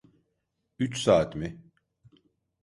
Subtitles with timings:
[0.79, 1.61] Üç saat mi?